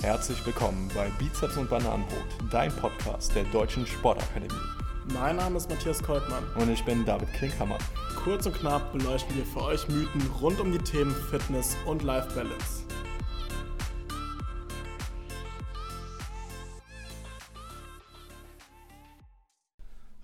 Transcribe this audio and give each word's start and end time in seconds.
Herzlich 0.00 0.46
willkommen 0.46 0.88
bei 0.94 1.10
Bizeps 1.18 1.56
und 1.56 1.68
Bananenbrot, 1.68 2.22
dein 2.52 2.70
Podcast 2.70 3.34
der 3.34 3.42
Deutschen 3.46 3.84
Sportakademie. 3.84 4.54
Mein 5.12 5.34
Name 5.34 5.56
ist 5.56 5.68
Matthias 5.68 6.00
Koltmann. 6.00 6.44
Und 6.54 6.70
ich 6.70 6.84
bin 6.84 7.04
David 7.04 7.32
Klinkhammer. 7.32 7.78
Kurz 8.22 8.46
und 8.46 8.54
knapp 8.54 8.92
beleuchten 8.92 9.36
wir 9.36 9.44
für 9.44 9.60
euch 9.60 9.88
Mythen 9.88 10.22
rund 10.40 10.60
um 10.60 10.70
die 10.70 10.78
Themen 10.78 11.10
Fitness 11.10 11.76
und 11.84 12.04
Life 12.04 12.32
Balance. 12.32 12.84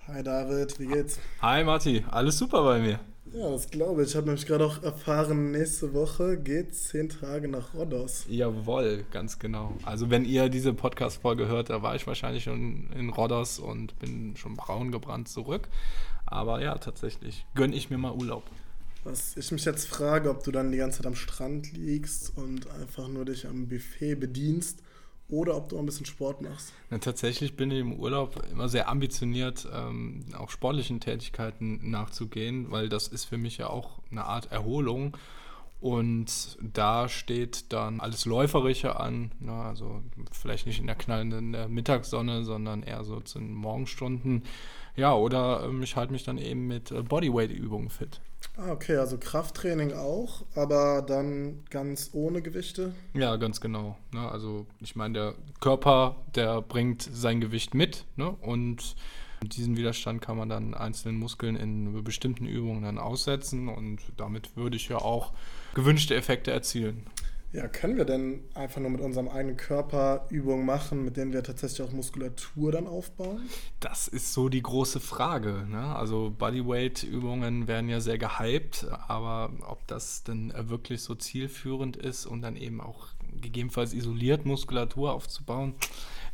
Hi 0.07 0.23
David, 0.23 0.79
wie 0.79 0.87
geht's? 0.87 1.19
Hi 1.43 1.65
Matti, 1.65 2.05
alles 2.13 2.39
super 2.39 2.63
bei 2.63 2.79
mir. 2.79 3.01
Ja, 3.35 3.51
das 3.51 3.69
glaube 3.69 4.03
ich. 4.03 4.11
Ich 4.11 4.17
habe 4.17 4.27
nämlich 4.27 4.47
gerade 4.47 4.65
auch 4.65 4.81
erfahren, 4.85 5.51
nächste 5.51 5.93
Woche 5.93 6.39
geht 6.39 6.73
zehn 6.73 7.09
Tage 7.09 7.49
nach 7.49 7.75
Rhodos. 7.75 8.27
Jawohl, 8.29 9.05
ganz 9.11 9.41
genau. 9.41 9.73
Also 9.83 10.09
wenn 10.09 10.25
ihr 10.25 10.49
diese 10.49 10.73
Podcast-Folge 10.73 11.49
hört, 11.49 11.69
da 11.69 11.83
war 11.83 11.97
ich 11.97 12.07
wahrscheinlich 12.07 12.45
schon 12.45 12.89
in 12.97 13.11
Rhodos 13.11 13.59
und 13.59 13.99
bin 13.99 14.37
schon 14.37 14.55
braun 14.55 14.93
gebrannt 14.93 15.29
zurück. 15.29 15.69
Aber 16.27 16.63
ja, 16.63 16.79
tatsächlich 16.79 17.45
gönne 17.57 17.75
ich 17.75 17.91
mir 17.91 17.99
mal 17.99 18.13
Urlaub. 18.13 18.45
Was 19.03 19.37
ich 19.37 19.51
mich 19.51 19.65
jetzt 19.65 19.89
frage, 19.89 20.31
ob 20.31 20.45
du 20.45 20.53
dann 20.53 20.71
die 20.71 20.79
ganze 20.79 20.99
Zeit 20.99 21.07
am 21.07 21.17
Strand 21.17 21.73
liegst 21.73 22.39
und 22.39 22.71
einfach 22.71 23.09
nur 23.09 23.25
dich 23.25 23.49
am 23.49 23.67
Buffet 23.67 24.15
bedienst 24.15 24.84
oder 25.29 25.57
ob 25.57 25.69
du 25.69 25.79
ein 25.79 25.87
bisschen 25.87 26.07
Sport 26.07 26.43
machst. 26.43 26.73
Ja, 26.91 26.99
tatsächlich 26.99 27.57
bin 27.57 27.71
ich 27.71 27.81
im 27.81 27.95
Urlaub 27.95 28.43
immer 28.53 28.69
sehr 28.69 28.89
ambitioniert, 28.89 29.67
ähm, 29.73 30.27
auch 30.39 30.51
sportlichen 30.51 31.01
Tätigkeiten 31.01 31.91
nachzugehen, 31.91 32.71
weil 32.71 32.89
das 32.89 33.09
ist 33.09 33.25
für 33.25 33.39
mich 33.39 33.59
ja 33.59 33.69
auch 33.69 33.99
eine 34.11 34.25
Art 34.25 34.53
Erholung. 34.53 35.17
Und 35.81 36.57
da 36.63 37.11
steht 37.11 37.73
dann 37.73 38.01
alles 38.01 38.25
Läuferische 38.25 38.99
an, 38.99 39.33
ne? 39.39 39.53
also 39.53 40.01
vielleicht 40.33 40.67
nicht 40.67 40.81
in 40.81 40.87
der 40.87 40.97
knallenden 40.97 41.73
Mittagssonne, 41.73 42.43
sondern 42.43 42.83
eher 42.83 43.05
so 43.05 43.21
zu 43.21 43.39
den 43.39 43.53
Morgenstunden. 43.53 44.45
Ja, 44.97 45.15
oder 45.15 45.65
ähm, 45.65 45.83
ich 45.83 45.97
halte 45.97 46.13
mich 46.13 46.25
dann 46.25 46.39
eben 46.39 46.67
mit 46.69 46.91
äh, 46.91 47.03
Bodyweight-Übungen 47.03 47.91
fit. 47.91 48.21
Ah, 48.57 48.71
okay, 48.71 48.97
also 48.97 49.19
Krafttraining 49.19 49.93
auch, 49.93 50.45
aber 50.55 51.03
dann 51.03 51.65
ganz 51.71 52.11
ohne 52.13 52.41
Gewichte? 52.41 52.95
Ja, 53.13 53.37
ganz 53.37 53.61
genau. 53.61 53.97
Ne? 54.13 54.31
Also 54.31 54.67
ich 54.81 54.95
meine, 54.95 55.15
der 55.15 55.35
Körper, 55.61 56.17
der 56.35 56.63
bringt 56.63 57.03
sein 57.03 57.41
Gewicht 57.41 57.75
mit 57.75 58.05
ne? 58.17 58.31
und 58.31 58.95
diesen 59.43 59.77
Widerstand 59.77 60.23
kann 60.23 60.37
man 60.37 60.49
dann 60.49 60.75
einzelnen 60.75 61.19
Muskeln 61.19 61.57
in 61.57 62.05
bestimmten 62.05 62.47
Übungen 62.47 62.83
dann 62.83 62.99
aussetzen 62.99 63.69
und 63.69 64.01
damit 64.17 64.57
würde 64.57 64.77
ich 64.77 64.89
ja 64.89 64.99
auch 64.99 65.33
gewünschte 65.75 66.15
Effekte 66.15 66.51
erzielen. 66.51 67.07
Ja, 67.55 67.69
können 67.69 67.97
wir 67.97 68.05
denn 68.05 68.41
einfach 68.55 68.81
nur 68.81 68.91
mit 68.91 69.01
unserem 69.01 69.29
eigenen 69.29 69.57
Körper 69.57 70.27
Übungen 70.29 70.67
machen, 70.67 71.05
mit 71.05 71.17
denen 71.17 71.33
wir 71.33 71.45
tatsächlich 71.45 71.83
auch 71.83 71.93
Muskulatur 71.93 72.73
dann 72.73 72.89
aufbauen? 72.89 73.49
Das 73.79 74.09
ist 74.09 74.33
so 74.33 74.49
die 74.49 74.61
große 74.61 74.99
Frage. 74.99 75.65
Ne? 75.71 75.95
Also 75.95 76.35
Bodyweight-Übungen 76.37 77.69
werden 77.69 77.89
ja 77.89 78.01
sehr 78.01 78.19
gehypt, 78.19 78.89
aber 79.07 79.53
ob 79.69 79.87
das 79.87 80.25
denn 80.25 80.53
wirklich 80.69 81.03
so 81.03 81.15
zielführend 81.15 81.97
ist 81.97 82.27
und 82.27 82.43
dann 82.43 82.57
eben 82.57 82.81
auch 82.81 83.07
gegebenenfalls 83.41 83.95
isoliert 83.95 84.47
Muskulatur 84.47 85.13
aufzubauen, 85.13 85.77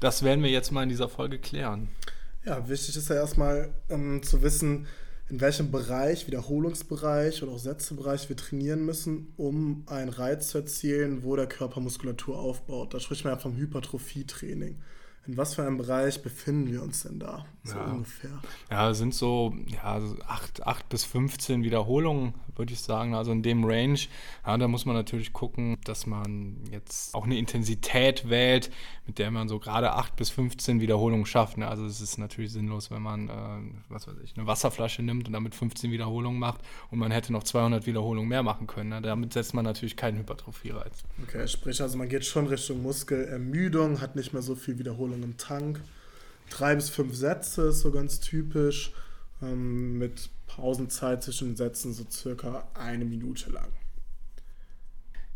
das 0.01 0.23
werden 0.23 0.43
wir 0.43 0.51
jetzt 0.51 0.73
mal 0.73 0.85
in 0.85 0.89
dieser 0.89 1.11
Folge 1.11 1.39
klären. 1.39 1.91
Ja, 2.47 2.67
wichtig 2.67 2.97
ist 2.97 3.11
ja 3.11 3.17
erstmal 3.17 3.75
ähm, 3.91 4.23
zu 4.23 4.41
wissen, 4.41 4.87
in 5.31 5.41
welchem 5.41 5.71
Bereich, 5.71 6.27
Wiederholungsbereich 6.27 7.43
oder 7.43 7.53
auch 7.53 7.59
Sätzebereich 7.59 8.29
wir 8.29 8.37
trainieren 8.37 8.85
müssen, 8.85 9.33
um 9.37 9.85
einen 9.87 10.09
Reiz 10.09 10.49
zu 10.49 10.59
erzielen, 10.59 11.23
wo 11.23 11.37
der 11.37 11.47
Körper 11.47 11.81
Muskulatur 11.81 12.39
aufbaut. 12.39 12.93
Da 12.93 13.01
spricht 13.01 13.25
man 13.25 13.35
ja 13.35 13.39
vom 13.39 13.57
Hypertrophietraining. 13.57 14.77
In 15.27 15.37
was 15.37 15.55
für 15.55 15.63
einem 15.63 15.77
Bereich 15.77 16.23
befinden 16.23 16.73
wir 16.73 16.83
uns 16.83 17.03
denn 17.03 17.19
da, 17.19 17.45
so 17.63 17.77
ja. 17.77 17.85
ungefähr? 17.85 18.41
Ja, 18.71 18.95
sind 18.95 19.15
so 19.15 19.55
ja, 19.67 20.01
8, 20.27 20.67
8 20.67 20.89
bis 20.89 21.05
15 21.05 21.63
Wiederholungen, 21.63 22.35
würde 22.57 22.73
ich 22.73 22.81
sagen. 22.81 23.15
Also 23.15 23.31
in 23.31 23.43
dem 23.43 23.65
Range, 23.65 23.99
ja, 24.47 24.57
da 24.57 24.67
muss 24.67 24.87
man 24.87 24.97
natürlich 24.97 25.35
gucken, 25.35 25.77
dass 25.85 26.07
man 26.07 26.57
jetzt 26.73 27.15
auch 27.15 27.27
eine 27.27 27.37
Intensität 27.37 28.31
wählt, 28.31 28.71
mit 29.07 29.19
der 29.19 29.31
man 29.31 29.49
so 29.49 29.59
gerade 29.59 29.93
8 29.93 30.17
bis 30.17 30.31
15 30.31 30.81
Wiederholungen 30.81 31.27
schafft. 31.27 31.59
Ne? 31.59 31.69
Also 31.69 31.85
es 31.85 32.01
ist 32.01 32.17
natürlich 32.17 32.53
sinnlos, 32.53 32.91
wenn 32.91 33.03
man, 33.03 33.29
äh, 33.29 33.75
was 33.91 34.09
weiß 34.09 34.17
ich, 34.25 34.37
eine 34.37 34.47
Wasserflasche 34.47 35.03
nimmt 35.03 35.27
und 35.27 35.35
damit 35.35 35.55
15 35.55 35.93
Wiederholungen 35.93 36.41
macht 36.41 36.63
und 36.91 36.99
man 36.99 37.11
hätte 37.11 37.33
noch 37.33 37.43
200 37.43 37.87
Wiederholungen 37.87 38.29
mehr 38.29 38.43
machen 38.43 38.67
können. 38.67 38.89
Ne? 38.89 39.03
Damit 39.03 39.35
setzt 39.35 39.53
man 39.53 39.65
natürlich 39.67 39.97
keinen 39.97 40.19
Hypertrophie-Reiz. 40.19 41.03
Okay, 41.25 41.47
sprich 41.47 41.83
also 41.83 41.99
man 41.99 42.09
geht 42.09 42.25
schon 42.25 42.47
Richtung 42.47 42.83
Muskelermüdung, 42.83 44.01
hat 44.01 44.17
nicht 44.17 44.33
mehr 44.33 44.43
so 44.43 44.55
viel 44.55 44.79
Wiederholung 44.79 45.10
Wiederholung 45.11 45.23
im 45.23 45.37
Tank. 45.37 45.81
Drei 46.51 46.75
bis 46.75 46.91
fünf 46.91 47.15
Sätze 47.15 47.69
ist 47.69 47.81
so 47.81 47.91
ganz 47.91 48.21
typisch. 48.21 48.93
Ähm, 49.43 49.99
mit 49.99 50.31
Pausenzeit 50.47 51.23
zwischen 51.23 51.57
Sätzen 51.57 51.93
so 51.93 52.05
circa 52.11 52.69
eine 52.75 53.05
Minute 53.05 53.51
lang. 53.51 53.71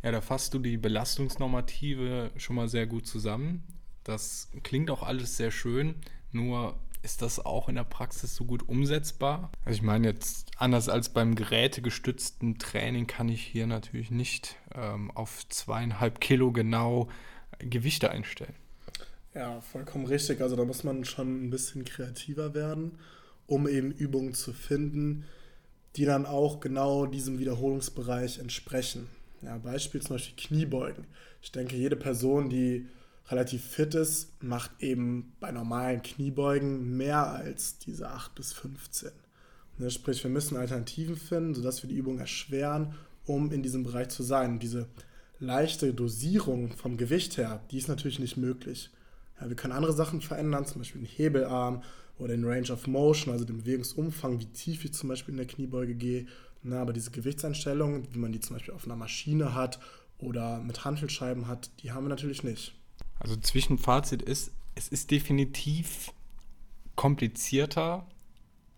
Ja, 0.03 0.13
da 0.13 0.21
fasst 0.21 0.53
du 0.53 0.59
die 0.59 0.77
Belastungsnormative 0.77 2.31
schon 2.37 2.57
mal 2.57 2.69
sehr 2.69 2.87
gut 2.87 3.07
zusammen. 3.07 3.65
Das 4.03 4.51
klingt 4.63 4.91
auch 4.91 5.03
alles 5.03 5.39
sehr 5.39 5.51
schön, 5.51 5.95
nur 6.31 6.79
ist 7.03 7.23
das 7.23 7.45
auch 7.45 7.69
in 7.69 7.77
der 7.77 7.85
Praxis 7.85 8.35
so 8.35 8.45
gut 8.45 8.69
umsetzbar? 8.69 9.51
Also 9.65 9.77
ich 9.77 9.83
meine 9.83 10.09
jetzt, 10.09 10.51
anders 10.59 10.91
als 10.91 11.11
beim 11.11 11.35
gerätegestützten 11.35 12.59
Training 12.59 13.07
kann 13.07 13.29
ich 13.29 13.43
hier 13.43 13.67
natürlich 13.67 14.11
nicht 14.11 14.57
ähm, 14.75 15.11
auf 15.11 15.49
zweieinhalb 15.49 16.21
Kilo 16.21 16.53
genau 16.53 17.09
Gewichte 17.59 18.11
einstellen. 18.11 18.55
Ja, 19.35 19.61
vollkommen 19.61 20.07
richtig. 20.07 20.41
Also 20.41 20.55
da 20.55 20.65
muss 20.65 20.85
man 20.85 21.05
schon 21.05 21.47
ein 21.47 21.51
bisschen 21.51 21.85
kreativer 21.85 22.55
werden, 22.55 22.99
um 23.47 23.67
eben 23.67 23.91
Übungen 23.91 24.33
zu 24.33 24.53
finden, 24.53 25.25
die 25.97 26.05
dann 26.05 26.25
auch 26.25 26.61
genau 26.61 27.07
diesem 27.07 27.39
Wiederholungsbereich 27.39 28.39
entsprechen. 28.39 29.09
Ja, 29.43 29.59
Beispiel 29.59 30.01
zum 30.01 30.17
Beispiel 30.17 30.37
Kniebeugen. 30.37 31.07
Ich 31.43 31.51
denke, 31.53 31.77
jede 31.77 31.97
Person, 31.97 32.49
die 32.49 32.87
relativ 33.29 33.65
fit 33.65 33.95
ist, 33.95 34.31
macht 34.43 34.71
eben 34.81 35.33
bei 35.41 35.51
normalen 35.51 36.03
Kniebeugen 36.03 36.97
mehr 36.97 37.27
als 37.27 37.79
diese 37.79 38.09
8 38.09 38.35
bis 38.35 38.53
15. 38.53 39.11
Ne, 39.79 39.91
sprich, 39.91 40.23
wir 40.23 40.31
müssen 40.31 40.57
Alternativen 40.57 41.17
finden, 41.17 41.55
sodass 41.55 41.83
wir 41.83 41.91
die 41.91 41.97
Übung 41.97 42.19
erschweren, 42.19 42.95
um 43.27 43.51
in 43.51 43.63
diesem 43.63 43.83
Bereich 43.83 44.09
zu 44.09 44.23
sein. 44.23 44.61
Diese 44.61 44.87
leichte 45.41 45.93
Dosierung 45.93 46.71
vom 46.71 46.97
Gewicht 46.97 47.37
her, 47.37 47.61
die 47.71 47.79
ist 47.79 47.89
natürlich 47.89 48.21
nicht 48.21 48.37
möglich. 48.37 48.91
Ja, 49.41 49.49
wir 49.49 49.57
können 49.57 49.73
andere 49.73 49.93
Sachen 49.93 50.21
verändern, 50.21 50.67
zum 50.67 50.81
Beispiel 50.81 51.03
den 51.03 51.11
Hebelarm 51.11 51.83
oder 52.19 52.37
den 52.37 52.45
Range 52.45 52.71
of 52.71 52.87
Motion, 52.87 53.33
also 53.33 53.45
den 53.45 53.59
Bewegungsumfang, 53.59 54.39
wie 54.39 54.47
tief 54.47 54.85
ich 54.85 54.93
zum 54.93 55.09
Beispiel 55.09 55.33
in 55.33 55.39
der 55.39 55.47
Kniebeuge 55.47 55.95
gehe. 55.95 56.27
Na, 56.63 56.81
aber 56.81 56.93
diese 56.93 57.11
Gewichtseinstellungen, 57.11 58.09
wie 58.13 58.19
man 58.19 58.33
die 58.33 58.41
zum 58.41 58.57
Beispiel 58.57 58.75
auf 58.75 58.85
einer 58.87 58.97
Maschine 58.97 59.55
hat 59.55 59.81
oder 60.19 60.61
mit 60.61 60.85
Hantelscheiben 60.85 61.47
hat, 61.47 61.71
die 61.83 61.93
haben 61.93 62.05
wir 62.05 62.09
natürlich 62.09 62.43
nicht. 62.43 62.75
Also 63.19 63.37
Zwischenfazit 63.37 64.23
ist, 64.23 64.53
es 64.75 64.89
ist 64.89 65.11
definitiv 65.11 66.13
komplizierter, 66.97 68.07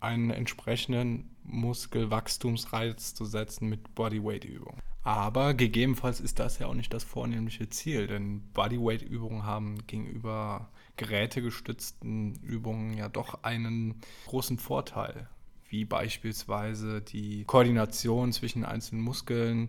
einen 0.00 0.30
entsprechenden 0.30 1.36
Muskelwachstumsreiz 1.44 3.14
zu 3.14 3.24
setzen 3.24 3.68
mit 3.68 3.94
Bodyweight-Übungen. 3.94 4.80
Aber 5.06 5.54
gegebenenfalls 5.54 6.18
ist 6.18 6.40
das 6.40 6.58
ja 6.58 6.66
auch 6.66 6.74
nicht 6.74 6.92
das 6.92 7.04
vornehmliche 7.04 7.68
Ziel, 7.68 8.08
denn 8.08 8.40
Bodyweight-Übungen 8.54 9.44
haben 9.44 9.86
gegenüber 9.86 10.68
gerätegestützten 10.96 12.34
Übungen 12.42 12.92
ja 12.92 13.08
doch 13.08 13.44
einen 13.44 14.00
großen 14.26 14.58
Vorteil, 14.58 15.28
wie 15.68 15.84
beispielsweise 15.84 17.02
die 17.02 17.44
Koordination 17.44 18.32
zwischen 18.32 18.64
einzelnen 18.64 19.04
Muskeln. 19.04 19.68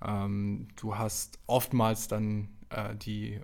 Ähm, 0.00 0.68
du 0.76 0.96
hast 0.96 1.40
oftmals 1.48 2.06
dann 2.06 2.48
äh, 2.70 2.94
die 2.94 3.40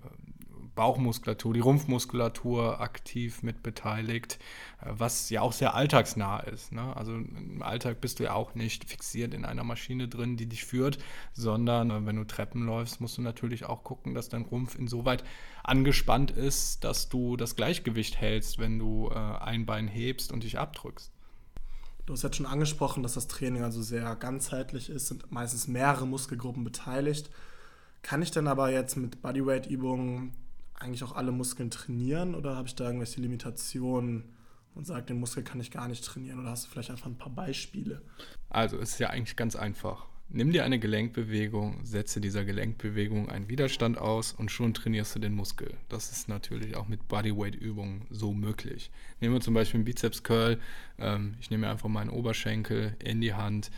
Bauchmuskulatur, 0.74 1.54
die 1.54 1.60
Rumpfmuskulatur 1.60 2.80
aktiv 2.80 3.42
mit 3.42 3.62
beteiligt, 3.62 4.38
äh, 4.80 4.86
was 4.90 5.30
ja 5.30 5.42
auch 5.42 5.52
sehr 5.52 5.74
alltagsnah 5.74 6.40
ist. 6.40 6.72
Ne? 6.72 6.96
Also 6.96 7.14
im 7.14 7.62
Alltag 7.62 8.00
bist 8.00 8.18
du 8.18 8.24
ja 8.24 8.34
auch 8.34 8.54
nicht 8.54 8.88
fixiert 8.88 9.34
in 9.34 9.44
einer 9.44 9.64
Maschine 9.64 10.08
drin, 10.08 10.36
die 10.36 10.46
dich 10.46 10.64
führt, 10.64 10.98
sondern 11.32 11.90
äh, 11.90 12.06
wenn 12.06 12.16
du 12.16 12.24
Treppen 12.24 12.66
läufst, 12.66 13.00
musst 13.00 13.18
du 13.18 13.22
natürlich 13.22 13.64
auch 13.64 13.84
gucken, 13.84 14.14
dass 14.14 14.28
dein 14.28 14.42
Rumpf 14.42 14.74
insoweit 14.74 15.24
angespannt 15.64 16.30
ist, 16.30 16.84
dass 16.84 17.08
du 17.08 17.36
das 17.36 17.56
Gleichgewicht 17.56 18.16
hältst, 18.16 18.58
wenn 18.58 18.78
du 18.78 19.10
äh, 19.10 19.14
ein 19.14 19.66
Bein 19.66 19.88
hebst 19.88 20.32
und 20.32 20.42
dich 20.42 20.58
abdrückst. 20.58 21.12
Du 22.06 22.14
hast 22.14 22.22
jetzt 22.22 22.36
schon 22.36 22.46
angesprochen, 22.46 23.02
dass 23.02 23.14
das 23.14 23.28
Training 23.28 23.62
also 23.62 23.80
sehr 23.80 24.16
ganzheitlich 24.16 24.90
ist, 24.90 25.06
sind 25.06 25.30
meistens 25.30 25.68
mehrere 25.68 26.06
Muskelgruppen 26.06 26.64
beteiligt. 26.64 27.30
Kann 28.02 28.22
ich 28.22 28.32
denn 28.32 28.48
aber 28.48 28.70
jetzt 28.70 28.96
mit 28.96 29.22
Bodyweight-Übungen 29.22 30.32
eigentlich 30.82 31.04
auch 31.04 31.14
alle 31.14 31.32
Muskeln 31.32 31.70
trainieren 31.70 32.34
oder 32.34 32.56
habe 32.56 32.68
ich 32.68 32.74
da 32.74 32.84
irgendwelche 32.84 33.20
Limitationen 33.20 34.24
und 34.74 34.86
sage, 34.86 35.06
den 35.06 35.20
Muskel 35.20 35.42
kann 35.42 35.60
ich 35.60 35.70
gar 35.70 35.88
nicht 35.88 36.04
trainieren 36.04 36.40
oder 36.40 36.50
hast 36.50 36.66
du 36.66 36.70
vielleicht 36.70 36.90
einfach 36.90 37.06
ein 37.06 37.18
paar 37.18 37.32
Beispiele? 37.32 38.02
Also 38.48 38.78
es 38.78 38.92
ist 38.92 38.98
ja 38.98 39.10
eigentlich 39.10 39.36
ganz 39.36 39.56
einfach. 39.56 40.06
Nimm 40.34 40.50
dir 40.50 40.64
eine 40.64 40.78
Gelenkbewegung, 40.78 41.84
setze 41.84 42.18
dieser 42.18 42.46
Gelenkbewegung 42.46 43.28
einen 43.28 43.50
Widerstand 43.50 43.98
aus 43.98 44.32
und 44.32 44.50
schon 44.50 44.72
trainierst 44.72 45.14
du 45.14 45.18
den 45.18 45.34
Muskel. 45.34 45.76
Das 45.90 46.10
ist 46.10 46.26
natürlich 46.26 46.74
auch 46.74 46.88
mit 46.88 47.06
Bodyweight-Übungen 47.06 48.06
so 48.08 48.32
möglich. 48.32 48.90
Nehmen 49.20 49.34
wir 49.34 49.42
zum 49.42 49.52
Beispiel 49.52 49.78
einen 49.78 49.84
Bizeps 49.84 50.22
Curl. 50.22 50.58
Ähm, 50.98 51.34
ich 51.38 51.50
nehme 51.50 51.68
einfach 51.68 51.90
meinen 51.90 52.08
Oberschenkel 52.08 52.96
in 53.04 53.20
die 53.20 53.34
Hand 53.34 53.70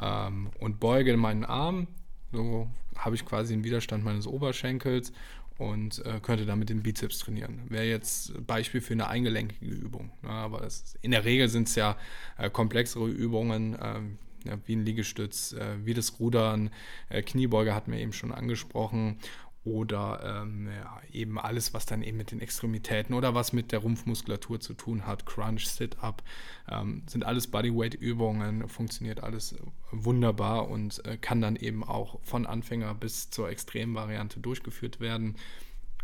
ähm, 0.00 0.50
und 0.60 0.78
beuge 0.78 1.16
meinen 1.16 1.44
Arm. 1.44 1.88
So 2.30 2.70
habe 2.96 3.16
ich 3.16 3.24
quasi 3.24 3.54
den 3.54 3.64
Widerstand 3.64 4.04
meines 4.04 4.28
Oberschenkels 4.28 5.12
und 5.58 6.04
äh, 6.04 6.20
könnte 6.20 6.46
damit 6.46 6.68
den 6.68 6.82
Bizeps 6.82 7.18
trainieren. 7.18 7.62
Wäre 7.68 7.84
jetzt 7.84 8.46
Beispiel 8.46 8.80
für 8.80 8.94
eine 8.94 9.08
eingelenkige 9.08 9.74
Übung. 9.74 10.10
Ja, 10.22 10.30
aber 10.30 10.64
ist, 10.64 10.98
in 11.02 11.12
der 11.12 11.24
Regel 11.24 11.48
sind 11.48 11.68
es 11.68 11.74
ja 11.74 11.96
äh, 12.38 12.50
komplexere 12.50 13.08
Übungen. 13.08 13.76
Ähm, 13.80 14.18
ja, 14.44 14.56
wie 14.66 14.76
ein 14.76 14.84
Liegestütz, 14.84 15.52
äh, 15.52 15.84
wie 15.84 15.94
das 15.94 16.20
Rudern, 16.20 16.70
äh, 17.08 17.22
Kniebeuge 17.22 17.74
hatten 17.74 17.90
wir 17.90 17.98
eben 17.98 18.12
schon 18.12 18.32
angesprochen 18.32 19.18
oder 19.66 20.42
ähm, 20.42 20.68
ja, 20.68 21.00
eben 21.12 21.38
alles, 21.38 21.74
was 21.74 21.86
dann 21.86 22.02
eben 22.02 22.16
mit 22.16 22.30
den 22.30 22.40
Extremitäten 22.40 23.14
oder 23.14 23.34
was 23.34 23.52
mit 23.52 23.72
der 23.72 23.80
Rumpfmuskulatur 23.80 24.60
zu 24.60 24.74
tun 24.74 25.06
hat, 25.06 25.26
Crunch, 25.26 25.66
Sit-Up, 25.66 26.22
ähm, 26.70 27.02
sind 27.06 27.24
alles 27.24 27.48
Bodyweight-Übungen, 27.48 28.68
funktioniert 28.68 29.22
alles 29.22 29.56
wunderbar 29.90 30.68
und 30.68 31.04
äh, 31.04 31.16
kann 31.16 31.40
dann 31.40 31.56
eben 31.56 31.82
auch 31.82 32.20
von 32.22 32.46
Anfänger 32.46 32.94
bis 32.94 33.30
zur 33.30 33.48
Extremvariante 33.48 34.38
durchgeführt 34.40 35.00
werden. 35.00 35.34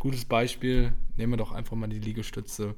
Gutes 0.03 0.25
Beispiel, 0.25 0.91
nehmen 1.15 1.31
wir 1.31 1.37
doch 1.37 1.53
einfach 1.53 1.77
mal 1.77 1.87
die 1.87 1.97
Liegestütze. 1.97 2.75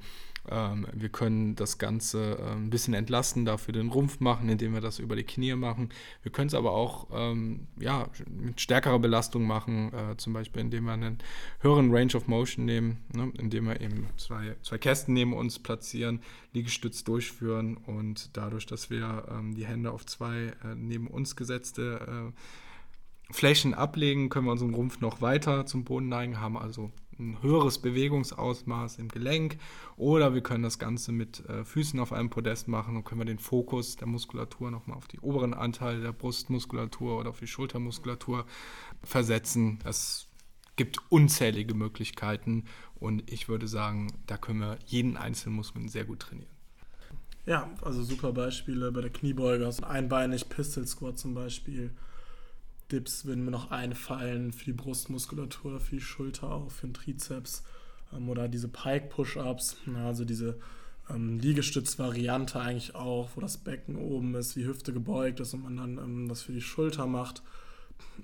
Ähm, 0.48 0.86
wir 0.94 1.10
können 1.10 1.56
das 1.56 1.80
Ganze 1.80 2.38
äh, 2.38 2.52
ein 2.52 2.70
bisschen 2.70 2.94
entlasten, 2.94 3.46
dafür 3.46 3.74
den 3.74 3.90
Rumpf 3.90 4.20
machen, 4.20 4.48
indem 4.48 4.76
wir 4.76 4.80
das 4.80 5.00
über 5.00 5.16
die 5.16 5.24
Knie 5.24 5.56
machen. 5.56 5.90
Wir 6.22 6.32
können 6.32 6.50
es 6.50 6.54
aber 6.54 6.74
auch 6.74 7.08
ähm, 7.12 7.66
ja, 7.80 8.12
mit 8.30 8.62
stärkerer 8.62 9.00
Belastung 9.00 9.48
machen, 9.48 9.92
äh, 9.92 10.18
zum 10.18 10.34
Beispiel 10.34 10.62
indem 10.62 10.84
wir 10.84 10.94
einen 10.94 11.18
höheren 11.62 11.92
Range 11.92 12.14
of 12.14 12.28
Motion 12.28 12.64
nehmen, 12.64 13.00
ne? 13.16 13.34
indem 13.40 13.70
wir 13.70 13.82
eben 13.82 14.06
zwei, 14.18 14.56
zwei 14.62 14.78
Kästen 14.78 15.16
neben 15.16 15.34
uns 15.34 15.58
platzieren, 15.58 16.22
Liegestütz 16.54 17.04
durchführen 17.04 17.76
und 17.76 18.38
dadurch, 18.38 18.68
dass 18.68 18.92
wir 18.92 19.26
ähm, 19.32 19.56
die 19.56 19.66
Hände 19.66 19.90
auf 19.90 20.06
zwei 20.06 20.54
äh, 20.64 20.76
neben 20.76 21.08
uns 21.08 21.36
gesetzte 21.36 22.32
äh, 22.32 22.40
Flächen 23.32 23.74
ablegen, 23.74 24.30
können 24.30 24.46
wir 24.46 24.52
unseren 24.52 24.76
Rumpf 24.76 25.02
noch 25.02 25.22
weiter 25.22 25.66
zum 25.66 25.84
Boden 25.84 26.10
neigen, 26.10 26.40
haben 26.40 26.58
also 26.58 26.92
ein 27.20 27.42
höheres 27.42 27.80
Bewegungsausmaß 27.80 28.98
im 28.98 29.08
Gelenk 29.08 29.58
oder 29.98 30.34
wir 30.34 30.42
können 30.42 30.64
das 30.64 30.80
Ganze 30.80 31.12
mit 31.12 31.48
äh, 31.48 31.64
Füßen 31.64 32.00
auf 32.00 32.12
einem 32.12 32.30
Podest 32.30 32.68
machen 32.68 32.96
und 32.96 33.04
können 33.04 33.22
wir 33.22 33.26
den 33.26 33.40
Fokus 33.40 33.96
der 33.96 34.08
Muskulatur 34.08 34.72
nochmal 34.72 34.98
auf 34.98 35.08
die 35.08 35.20
oberen 35.20 35.54
Anteile 35.54 36.02
der 36.02 36.12
Brustmuskulatur 36.12 37.18
oder 37.20 37.30
auf 37.30 37.40
die 37.40 37.48
Schultermuskulatur 37.48 38.46
versetzen. 39.04 39.80
Es 39.86 40.28
gibt 40.76 41.00
unzählige 41.10 41.74
Möglichkeiten 41.74 42.66
und 42.96 43.32
ich 43.32 43.48
würde 43.48 43.68
sagen, 43.68 44.08
da 44.28 44.38
können 44.38 44.60
wir 44.60 44.80
jeden 44.86 45.18
einzelnen 45.18 45.56
Muskel 45.56 45.88
sehr 45.90 46.06
gut 46.06 46.20
trainieren. 46.20 46.50
Ja, 47.46 47.70
also 47.82 48.04
super 48.04 48.34
Beispiele 48.34 48.92
bei 48.92 49.02
der 49.02 49.12
Kniebeuge, 49.12 49.66
also 49.66 49.84
einbeinig 49.84 50.50
Pistol 50.50 50.88
Squat 50.88 51.20
zum 51.20 51.36
Beispiel 51.36 51.92
Dips 52.92 53.26
würden 53.26 53.46
mir 53.46 53.52
noch 53.52 53.72
einfallen 53.72 54.52
für 54.52 54.66
die 54.66 54.74
Brustmuskulatur, 54.74 55.80
für 55.80 55.96
die 55.96 56.02
Schulter 56.02 56.52
auch, 56.52 56.72
für 56.72 56.88
den 56.88 56.94
Trizeps 56.94 57.64
ähm, 58.14 58.30
oder 58.30 58.48
diese 58.48 58.68
Pike-Push-Ups, 58.68 59.78
also 60.04 60.26
diese 60.26 60.60
ähm, 61.10 61.40
Liegestütz-Variante 61.40 62.60
eigentlich 62.60 62.96
auch, 62.96 63.30
wo 63.36 63.42
das 63.42 63.58
Becken 63.58 63.96
oben 63.96 64.36
ist, 64.36 64.56
die 64.56 64.66
Hüfte 64.66 64.94
gebeugt 64.94 65.40
ist 65.40 65.54
und 65.54 65.64
man 65.64 65.78
dann 65.78 65.98
ähm, 65.98 66.28
das 66.28 66.44
für 66.44 66.54
die 66.54 66.62
Schulter 66.62 67.08
macht. 67.08 67.42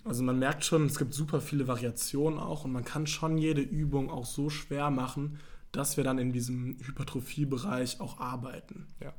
Also 0.03 0.23
man 0.23 0.39
merkt 0.39 0.65
schon, 0.65 0.85
es 0.85 0.97
gibt 0.97 1.13
super 1.13 1.41
viele 1.41 1.67
Variationen 1.67 2.39
auch 2.39 2.65
und 2.65 2.71
man 2.71 2.85
kann 2.85 3.07
schon 3.07 3.37
jede 3.37 3.61
Übung 3.61 4.09
auch 4.09 4.25
so 4.25 4.49
schwer 4.49 4.89
machen, 4.89 5.39
dass 5.71 5.95
wir 5.97 6.03
dann 6.03 6.17
in 6.17 6.33
diesem 6.33 6.77
Hypertrophie-Bereich 6.85 8.01
auch 8.01 8.19
arbeiten. 8.19 8.87
Ja. 8.99 9.13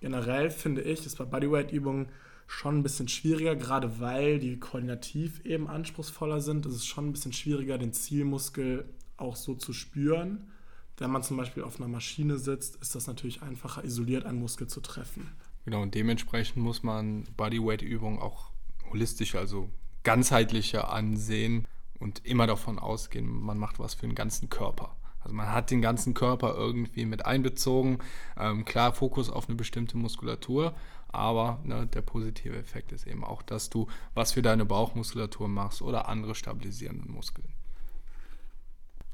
Generell 0.00 0.50
finde 0.50 0.82
ich, 0.82 1.04
ist 1.04 1.18
bei 1.18 1.24
Bodyweight-Übungen 1.24 2.08
schon 2.52 2.78
ein 2.78 2.82
bisschen 2.82 3.08
schwieriger, 3.08 3.56
gerade 3.56 3.98
weil 3.98 4.38
die 4.38 4.60
koordinativ 4.60 5.44
eben 5.44 5.68
anspruchsvoller 5.68 6.40
sind. 6.40 6.66
Es 6.66 6.74
ist 6.74 6.86
schon 6.86 7.08
ein 7.08 7.12
bisschen 7.12 7.32
schwieriger, 7.32 7.78
den 7.78 7.94
Zielmuskel 7.94 8.84
auch 9.16 9.36
so 9.36 9.54
zu 9.54 9.72
spüren. 9.72 10.50
Wenn 10.98 11.10
man 11.10 11.22
zum 11.22 11.38
Beispiel 11.38 11.62
auf 11.62 11.80
einer 11.80 11.88
Maschine 11.88 12.38
sitzt, 12.38 12.76
ist 12.76 12.94
das 12.94 13.06
natürlich 13.06 13.42
einfacher, 13.42 13.82
isoliert 13.82 14.26
einen 14.26 14.38
Muskel 14.38 14.66
zu 14.66 14.80
treffen. 14.80 15.28
Genau, 15.64 15.80
und 15.82 15.94
dementsprechend 15.94 16.62
muss 16.62 16.82
man 16.82 17.24
Bodyweight-Übungen 17.36 18.20
auch 18.20 18.50
holistisch, 18.90 19.34
also 19.34 19.70
ganzheitlicher 20.02 20.92
ansehen 20.92 21.66
und 21.98 22.24
immer 22.24 22.46
davon 22.46 22.78
ausgehen, 22.78 23.26
man 23.26 23.56
macht 23.56 23.78
was 23.78 23.94
für 23.94 24.06
den 24.06 24.14
ganzen 24.14 24.50
Körper. 24.50 24.94
Also 25.20 25.34
man 25.34 25.52
hat 25.52 25.70
den 25.70 25.80
ganzen 25.80 26.14
Körper 26.14 26.54
irgendwie 26.56 27.06
mit 27.06 27.24
einbezogen. 27.24 27.98
Ähm, 28.36 28.64
klar, 28.64 28.92
Fokus 28.92 29.30
auf 29.30 29.48
eine 29.48 29.56
bestimmte 29.56 29.96
Muskulatur, 29.96 30.74
aber 31.12 31.60
ne, 31.64 31.86
der 31.86 32.02
positive 32.02 32.56
Effekt 32.56 32.92
ist 32.92 33.06
eben 33.06 33.24
auch, 33.24 33.42
dass 33.42 33.70
du 33.70 33.86
was 34.14 34.32
für 34.32 34.42
deine 34.42 34.64
Bauchmuskulatur 34.64 35.48
machst 35.48 35.82
oder 35.82 36.08
andere 36.08 36.34
stabilisierende 36.34 37.08
Muskeln. 37.08 37.52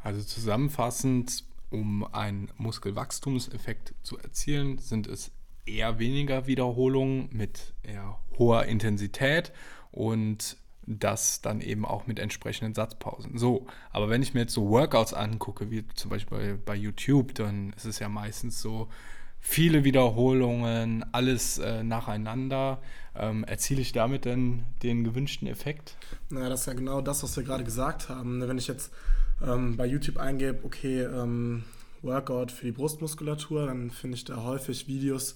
Also 0.02 0.22
zusammenfassend, 0.22 1.44
um 1.70 2.04
einen 2.14 2.50
Muskelwachstumseffekt 2.56 3.94
zu 4.02 4.16
erzielen, 4.18 4.78
sind 4.78 5.06
es 5.06 5.32
eher 5.66 5.98
weniger 5.98 6.46
Wiederholungen 6.46 7.28
mit 7.32 7.74
eher 7.82 8.18
hoher 8.38 8.64
Intensität 8.64 9.52
und 9.90 10.56
das 10.86 11.42
dann 11.42 11.60
eben 11.60 11.84
auch 11.84 12.06
mit 12.06 12.18
entsprechenden 12.18 12.74
Satzpausen. 12.74 13.36
So, 13.36 13.66
aber 13.90 14.08
wenn 14.08 14.22
ich 14.22 14.32
mir 14.32 14.40
jetzt 14.40 14.54
so 14.54 14.70
Workouts 14.70 15.12
angucke, 15.12 15.70
wie 15.70 15.86
zum 15.88 16.10
Beispiel 16.10 16.56
bei 16.56 16.74
YouTube, 16.74 17.34
dann 17.34 17.74
ist 17.74 17.84
es 17.84 17.98
ja 17.98 18.08
meistens 18.08 18.62
so, 18.62 18.88
viele 19.40 19.85
Wiederholungen, 19.85 21.05
alles 21.12 21.58
äh, 21.58 21.82
nacheinander. 21.82 22.81
Ähm, 23.14 23.43
erziele 23.44 23.81
ich 23.81 23.93
damit 23.93 24.25
denn 24.25 24.62
den 24.82 25.02
gewünschten 25.02 25.49
Effekt? 25.49 25.96
Naja, 26.31 26.49
das 26.49 26.61
ist 26.61 26.67
ja 26.67 26.75
genau 26.75 27.00
das, 27.00 27.23
was 27.23 27.37
wir 27.37 27.43
gerade 27.43 27.64
gesagt 27.64 28.08
haben. 28.08 28.40
Wenn 28.46 28.58
ich 28.58 28.69
jetzt 28.69 28.93
ähm, 29.44 29.76
bei 29.76 29.87
YouTube 29.87 30.19
eingebe, 30.19 30.64
okay, 30.64 31.02
ähm, 31.02 31.64
Workout 32.02 32.52
für 32.52 32.67
die 32.67 32.73
Brustmuskulatur, 32.73 33.67
dann 33.67 33.90
finde 33.90 34.17
ich 34.17 34.25
da 34.25 34.43
häufig 34.43 34.87
Videos, 34.87 35.35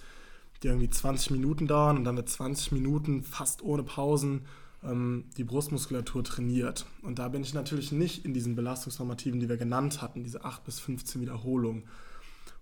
die 0.62 0.68
irgendwie 0.68 0.90
20 0.90 1.32
Minuten 1.32 1.66
dauern 1.66 1.96
und 1.96 2.04
dann 2.04 2.14
mit 2.14 2.28
20 2.28 2.72
Minuten 2.72 3.22
fast 3.24 3.62
ohne 3.62 3.82
Pausen 3.82 4.42
ähm, 4.84 5.24
die 5.36 5.44
Brustmuskulatur 5.44 6.22
trainiert. 6.24 6.86
Und 7.02 7.18
da 7.18 7.28
bin 7.28 7.42
ich 7.42 7.54
natürlich 7.54 7.92
nicht 7.92 8.24
in 8.24 8.34
diesen 8.34 8.54
Belastungsnormativen, 8.54 9.40
die 9.40 9.48
wir 9.48 9.56
genannt 9.56 10.02
hatten, 10.02 10.22
diese 10.22 10.44
8 10.44 10.64
bis 10.64 10.78
15 10.78 11.20
Wiederholungen. 11.20 11.84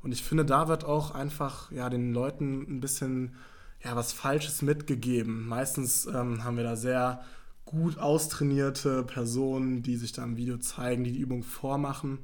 Und 0.03 0.13
ich 0.13 0.23
finde, 0.23 0.45
da 0.45 0.69
wird 0.69 0.85
auch 0.85 1.13
einfach 1.13 1.71
ja, 1.73 1.91
den 1.91 2.13
Leuten 2.13 2.63
ein 2.69 2.81
bisschen 2.81 3.35
ja, 3.85 3.97
was 3.97 4.13
Falsches 4.13 4.63
mitgegeben. 4.63 5.47
Meistens 5.47 6.07
ähm, 6.07 6.45
haben 6.45 6.57
wir 6.57 6.65
da 6.65 6.77
sehr 6.77 7.23
gut 7.65 7.99
austrainierte 7.99 9.05
Personen, 9.05 9.83
die 9.83 9.97
sich 9.97 10.13
da 10.13 10.25
im 10.25 10.37
Video 10.37 10.59
zeigen, 10.59 11.05
die 11.05 11.13
die 11.13 11.21
Übung 11.21 11.43
vormachen. 11.43 12.19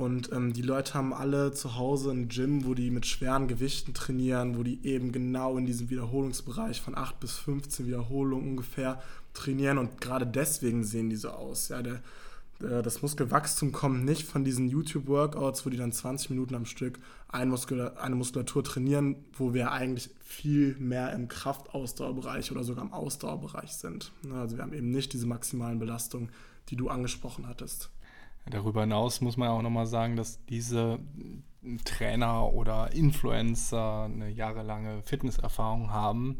Und 0.00 0.32
ähm, 0.32 0.54
die 0.54 0.62
Leute 0.62 0.94
haben 0.94 1.12
alle 1.12 1.52
zu 1.52 1.76
Hause 1.76 2.10
ein 2.10 2.28
Gym, 2.28 2.64
wo 2.64 2.72
die 2.72 2.90
mit 2.90 3.04
schweren 3.04 3.48
Gewichten 3.48 3.92
trainieren, 3.92 4.56
wo 4.56 4.62
die 4.62 4.82
eben 4.86 5.12
genau 5.12 5.58
in 5.58 5.66
diesem 5.66 5.90
Wiederholungsbereich 5.90 6.80
von 6.80 6.96
8 6.96 7.20
bis 7.20 7.36
15 7.36 7.86
Wiederholungen 7.86 8.50
ungefähr 8.50 9.02
trainieren. 9.34 9.76
Und 9.76 10.00
gerade 10.00 10.26
deswegen 10.26 10.84
sehen 10.84 11.10
die 11.10 11.16
so 11.16 11.30
aus. 11.30 11.68
Ja, 11.68 11.82
der, 11.82 12.00
das 12.60 13.00
Muskelwachstum 13.00 13.72
kommt 13.72 14.04
nicht 14.04 14.26
von 14.26 14.44
diesen 14.44 14.68
YouTube-Workouts, 14.68 15.64
wo 15.64 15.70
die 15.70 15.78
dann 15.78 15.92
20 15.92 16.30
Minuten 16.30 16.54
am 16.54 16.66
Stück 16.66 16.98
eine, 17.28 17.46
Muskula 17.46 17.94
eine 17.94 18.14
Muskulatur 18.14 18.62
trainieren, 18.62 19.16
wo 19.32 19.54
wir 19.54 19.72
eigentlich 19.72 20.10
viel 20.20 20.76
mehr 20.78 21.12
im 21.12 21.28
Kraftausdauerbereich 21.28 22.52
oder 22.52 22.62
sogar 22.62 22.84
im 22.84 22.92
Ausdauerbereich 22.92 23.72
sind. 23.72 24.12
Also 24.32 24.56
wir 24.56 24.62
haben 24.62 24.74
eben 24.74 24.90
nicht 24.90 25.12
diese 25.14 25.26
maximalen 25.26 25.78
Belastungen, 25.78 26.30
die 26.68 26.76
du 26.76 26.88
angesprochen 26.88 27.48
hattest. 27.48 27.90
Darüber 28.50 28.82
hinaus 28.82 29.20
muss 29.20 29.36
man 29.36 29.48
auch 29.48 29.62
nochmal 29.62 29.86
sagen, 29.86 30.16
dass 30.16 30.44
diese 30.46 30.98
Trainer 31.84 32.52
oder 32.52 32.92
Influencer 32.92 34.04
eine 34.04 34.28
jahrelange 34.28 35.02
Fitnesserfahrung 35.02 35.90
haben 35.90 36.36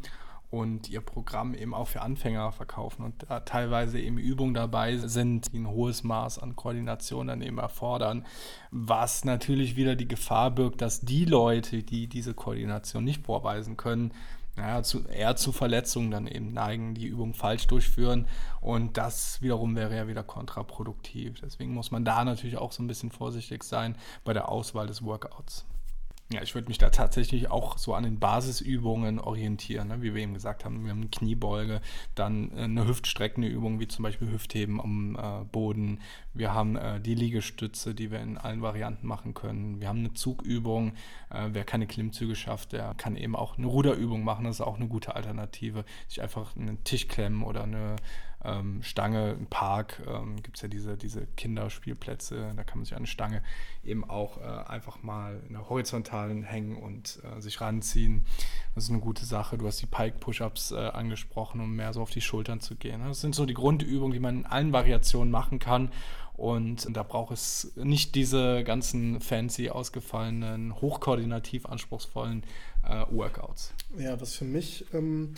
und 0.51 0.89
ihr 0.89 0.99
Programm 0.99 1.55
eben 1.55 1.73
auch 1.73 1.87
für 1.87 2.01
Anfänger 2.01 2.51
verkaufen 2.51 3.03
und 3.03 3.25
da 3.29 3.39
teilweise 3.39 3.99
eben 3.99 4.17
Übungen 4.17 4.53
dabei 4.53 4.97
sind, 4.97 5.51
die 5.53 5.59
ein 5.59 5.67
hohes 5.67 6.03
Maß 6.03 6.39
an 6.39 6.57
Koordination 6.57 7.27
dann 7.27 7.41
eben 7.41 7.57
erfordern, 7.57 8.25
was 8.69 9.23
natürlich 9.23 9.77
wieder 9.77 9.95
die 9.95 10.09
Gefahr 10.09 10.51
birgt, 10.51 10.81
dass 10.81 10.99
die 11.01 11.23
Leute, 11.23 11.83
die 11.83 12.07
diese 12.07 12.33
Koordination 12.33 13.05
nicht 13.05 13.25
vorweisen 13.25 13.77
können, 13.77 14.13
naja, 14.57 14.83
zu, 14.83 15.07
eher 15.07 15.37
zu 15.37 15.53
Verletzungen 15.53 16.11
dann 16.11 16.27
eben 16.27 16.51
neigen, 16.51 16.93
die 16.95 17.07
Übung 17.07 17.33
falsch 17.33 17.67
durchführen 17.67 18.27
und 18.59 18.97
das 18.97 19.41
wiederum 19.41 19.77
wäre 19.77 19.95
ja 19.95 20.07
wieder 20.09 20.23
kontraproduktiv. 20.23 21.39
Deswegen 21.41 21.73
muss 21.73 21.91
man 21.91 22.03
da 22.03 22.25
natürlich 22.25 22.57
auch 22.57 22.73
so 22.73 22.83
ein 22.83 22.87
bisschen 22.87 23.11
vorsichtig 23.11 23.63
sein 23.63 23.95
bei 24.25 24.33
der 24.33 24.49
Auswahl 24.49 24.87
des 24.87 25.03
Workouts. 25.03 25.65
Ja, 26.33 26.41
ich 26.41 26.55
würde 26.55 26.69
mich 26.69 26.77
da 26.77 26.89
tatsächlich 26.89 27.51
auch 27.51 27.77
so 27.77 27.93
an 27.93 28.03
den 28.03 28.17
Basisübungen 28.17 29.19
orientieren, 29.19 29.89
ne? 29.89 30.01
wie 30.01 30.15
wir 30.15 30.21
eben 30.21 30.33
gesagt 30.33 30.63
haben. 30.63 30.85
Wir 30.85 30.91
haben 30.91 31.11
Kniebeuge, 31.11 31.81
dann 32.15 32.51
äh, 32.51 32.63
eine 32.63 32.87
hüftstreckende 32.87 33.49
Übung, 33.49 33.81
wie 33.81 33.87
zum 33.87 34.03
Beispiel 34.03 34.31
Hüftheben 34.31 34.79
am 34.79 35.17
äh, 35.17 35.43
Boden. 35.51 35.99
Wir 36.33 36.53
haben 36.53 36.77
äh, 36.77 37.01
die 37.01 37.15
Liegestütze, 37.15 37.93
die 37.93 38.11
wir 38.11 38.21
in 38.21 38.37
allen 38.37 38.61
Varianten 38.61 39.07
machen 39.07 39.33
können. 39.33 39.81
Wir 39.81 39.89
haben 39.89 39.99
eine 39.99 40.13
Zugübung. 40.13 40.93
Äh, 41.29 41.49
wer 41.51 41.65
keine 41.65 41.85
Klimmzüge 41.85 42.35
schafft, 42.35 42.71
der 42.71 42.93
kann 42.95 43.17
eben 43.17 43.35
auch 43.35 43.57
eine 43.57 43.67
Ruderübung 43.67 44.23
machen. 44.23 44.45
Das 44.45 44.57
ist 44.57 44.61
auch 44.61 44.77
eine 44.77 44.87
gute 44.87 45.15
Alternative. 45.15 45.83
Sich 46.07 46.21
einfach 46.21 46.55
einen 46.55 46.81
Tisch 46.85 47.09
klemmen 47.09 47.43
oder 47.43 47.63
eine 47.63 47.97
ähm, 48.43 48.81
Stange 48.83 49.31
im 49.31 49.47
Park. 49.47 50.01
Ähm, 50.07 50.41
Gibt 50.41 50.57
es 50.57 50.63
ja 50.63 50.67
diese, 50.67 50.97
diese 50.97 51.25
Kinderspielplätze, 51.37 52.53
da 52.55 52.63
kann 52.63 52.79
man 52.79 52.85
sich 52.85 52.95
eine 52.95 53.07
Stange 53.07 53.41
eben 53.83 54.07
auch 54.09 54.37
äh, 54.37 54.69
einfach 54.69 55.03
mal 55.03 55.41
in 55.47 55.53
der 55.53 55.69
Horizontalen 55.69 56.43
hängen 56.43 56.75
und 56.75 57.19
äh, 57.23 57.41
sich 57.41 57.61
ranziehen. 57.61 58.25
Das 58.75 58.85
ist 58.85 58.89
eine 58.89 58.99
gute 58.99 59.25
Sache. 59.25 59.57
Du 59.57 59.67
hast 59.67 59.81
die 59.81 59.87
Pike-Push-Ups 59.87 60.71
äh, 60.71 60.77
angesprochen, 60.77 61.61
um 61.61 61.75
mehr 61.75 61.93
so 61.93 62.01
auf 62.01 62.11
die 62.11 62.21
Schultern 62.21 62.59
zu 62.59 62.75
gehen. 62.75 63.01
Das 63.03 63.21
sind 63.21 63.35
so 63.35 63.45
die 63.45 63.53
Grundübungen, 63.53 64.13
die 64.13 64.19
man 64.19 64.39
in 64.39 64.45
allen 64.45 64.73
Variationen 64.73 65.31
machen 65.31 65.59
kann. 65.59 65.91
Und 66.33 66.87
da 66.95 67.03
braucht 67.03 67.33
es 67.33 67.73
nicht 67.75 68.15
diese 68.15 68.63
ganzen 68.63 69.19
fancy, 69.21 69.69
ausgefallenen, 69.69 70.81
hochkoordinativ 70.81 71.67
anspruchsvollen 71.67 72.43
äh, 72.83 73.05
Workouts. 73.11 73.73
Ja, 73.97 74.19
was 74.19 74.35
für 74.35 74.45
mich 74.45 74.85
ähm, 74.93 75.35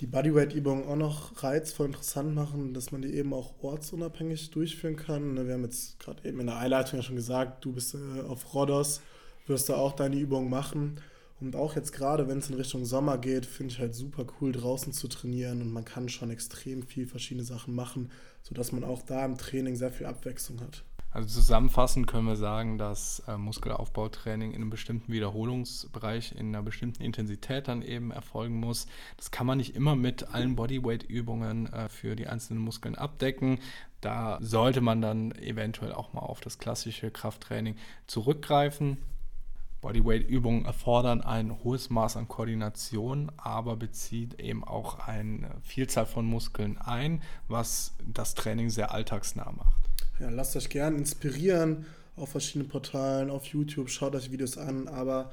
die 0.00 0.06
Bodyweight-Übungen 0.06 0.84
auch 0.84 0.96
noch 0.96 1.42
reizvoll 1.42 1.86
interessant 1.86 2.34
machen, 2.34 2.74
dass 2.74 2.92
man 2.92 3.02
die 3.02 3.14
eben 3.14 3.32
auch 3.32 3.54
ortsunabhängig 3.62 4.50
durchführen 4.50 4.96
kann. 4.96 5.34
Ne, 5.34 5.46
wir 5.46 5.54
haben 5.54 5.64
jetzt 5.64 5.98
gerade 5.98 6.26
eben 6.28 6.40
in 6.40 6.46
der 6.46 6.58
Einleitung 6.58 6.98
ja 6.98 7.02
schon 7.02 7.16
gesagt, 7.16 7.64
du 7.64 7.72
bist 7.72 7.94
äh, 7.94 8.22
auf 8.28 8.54
Rhodos, 8.54 9.00
wirst 9.46 9.68
da 9.68 9.76
auch 9.76 9.92
deine 9.92 10.16
Übungen 10.16 10.50
machen. 10.50 11.00
Und 11.40 11.54
auch 11.54 11.76
jetzt 11.76 11.92
gerade, 11.92 12.28
wenn 12.28 12.38
es 12.38 12.48
in 12.48 12.56
Richtung 12.56 12.84
Sommer 12.84 13.18
geht, 13.18 13.44
finde 13.44 13.72
ich 13.72 13.78
halt 13.78 13.94
super 13.94 14.26
cool, 14.40 14.52
draußen 14.52 14.92
zu 14.92 15.06
trainieren 15.06 15.60
und 15.60 15.70
man 15.70 15.84
kann 15.84 16.08
schon 16.08 16.30
extrem 16.30 16.82
viel 16.82 17.06
verschiedene 17.06 17.44
Sachen 17.44 17.74
machen, 17.74 18.10
sodass 18.42 18.72
man 18.72 18.84
auch 18.84 19.02
da 19.02 19.24
im 19.24 19.36
Training 19.36 19.76
sehr 19.76 19.92
viel 19.92 20.06
Abwechslung 20.06 20.60
hat. 20.60 20.82
Also 21.16 21.40
zusammenfassend 21.40 22.06
können 22.06 22.26
wir 22.26 22.36
sagen, 22.36 22.76
dass 22.76 23.20
äh, 23.20 23.38
Muskelaufbautraining 23.38 24.50
in 24.50 24.56
einem 24.56 24.68
bestimmten 24.68 25.10
Wiederholungsbereich, 25.10 26.32
in 26.32 26.48
einer 26.48 26.62
bestimmten 26.62 27.02
Intensität 27.02 27.68
dann 27.68 27.80
eben 27.80 28.10
erfolgen 28.10 28.60
muss. 28.60 28.86
Das 29.16 29.30
kann 29.30 29.46
man 29.46 29.56
nicht 29.56 29.74
immer 29.74 29.96
mit 29.96 30.34
allen 30.34 30.56
Bodyweight-Übungen 30.56 31.72
äh, 31.72 31.88
für 31.88 32.16
die 32.16 32.26
einzelnen 32.26 32.60
Muskeln 32.60 32.96
abdecken. 32.96 33.60
Da 34.02 34.36
sollte 34.42 34.82
man 34.82 35.00
dann 35.00 35.32
eventuell 35.36 35.94
auch 35.94 36.12
mal 36.12 36.20
auf 36.20 36.42
das 36.42 36.58
klassische 36.58 37.10
Krafttraining 37.10 37.76
zurückgreifen. 38.06 38.98
Bodyweight-Übungen 39.80 40.66
erfordern 40.66 41.22
ein 41.22 41.64
hohes 41.64 41.88
Maß 41.88 42.18
an 42.18 42.28
Koordination, 42.28 43.32
aber 43.38 43.76
bezieht 43.76 44.38
eben 44.38 44.64
auch 44.64 44.98
eine 44.98 45.48
Vielzahl 45.62 46.04
von 46.04 46.26
Muskeln 46.26 46.76
ein, 46.76 47.22
was 47.48 47.94
das 48.06 48.34
Training 48.34 48.68
sehr 48.68 48.92
alltagsnah 48.92 49.50
macht 49.56 49.85
ja, 50.20 50.30
lasst 50.30 50.56
euch 50.56 50.68
gern 50.68 50.96
inspirieren 50.96 51.86
auf 52.16 52.30
verschiedenen 52.30 52.68
Portalen, 52.68 53.30
auf 53.30 53.44
YouTube, 53.46 53.90
schaut 53.90 54.14
euch 54.14 54.30
Videos 54.30 54.56
an, 54.56 54.88
aber 54.88 55.32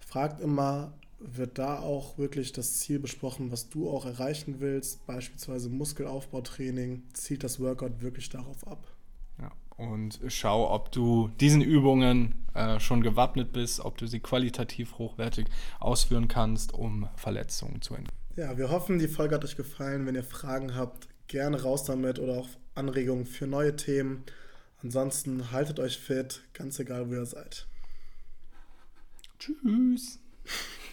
fragt 0.00 0.40
immer, 0.40 0.92
wird 1.18 1.58
da 1.58 1.78
auch 1.78 2.18
wirklich 2.18 2.52
das 2.52 2.80
Ziel 2.80 2.98
besprochen, 2.98 3.50
was 3.50 3.68
du 3.68 3.88
auch 3.88 4.04
erreichen 4.04 4.56
willst, 4.58 5.06
beispielsweise 5.06 5.70
Muskelaufbautraining, 5.70 7.04
zielt 7.12 7.44
das 7.44 7.60
Workout 7.60 8.02
wirklich 8.02 8.28
darauf 8.28 8.66
ab? 8.66 8.86
Ja, 9.40 9.50
und 9.76 10.20
schau, 10.28 10.72
ob 10.72 10.92
du 10.92 11.30
diesen 11.40 11.62
Übungen 11.62 12.34
äh, 12.54 12.80
schon 12.80 13.02
gewappnet 13.02 13.52
bist, 13.52 13.80
ob 13.80 13.96
du 13.96 14.06
sie 14.06 14.20
qualitativ 14.20 14.98
hochwertig 14.98 15.46
ausführen 15.80 16.28
kannst, 16.28 16.74
um 16.74 17.08
Verletzungen 17.16 17.80
zu 17.80 17.94
entgehen. 17.94 18.16
Ja, 18.36 18.58
wir 18.58 18.70
hoffen, 18.70 18.98
die 18.98 19.08
Folge 19.08 19.34
hat 19.34 19.44
euch 19.44 19.56
gefallen. 19.56 20.04
Wenn 20.04 20.14
ihr 20.14 20.22
Fragen 20.22 20.74
habt, 20.74 21.08
gerne 21.28 21.62
raus 21.62 21.84
damit 21.84 22.18
oder 22.18 22.34
auch 22.34 22.48
Anregungen 22.74 23.26
für 23.26 23.46
neue 23.46 23.76
Themen. 23.76 24.24
Ansonsten 24.82 25.50
haltet 25.50 25.80
euch 25.80 25.98
fit, 25.98 26.42
ganz 26.52 26.78
egal, 26.78 27.08
wo 27.08 27.14
ihr 27.14 27.26
seid. 27.26 27.66
Tschüss. 29.38 30.18